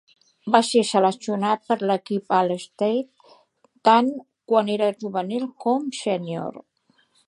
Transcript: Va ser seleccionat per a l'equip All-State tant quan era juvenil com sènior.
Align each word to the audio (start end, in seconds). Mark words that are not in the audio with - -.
Va 0.53 0.61
ser 0.69 0.81
seleccionat 0.91 1.61
per 1.73 1.77
a 1.81 1.89
l'equip 1.91 2.35
All-State 2.39 3.37
tant 3.91 4.13
quan 4.53 4.75
era 4.81 4.93
juvenil 5.05 5.51
com 5.67 5.91
sènior. 6.05 6.63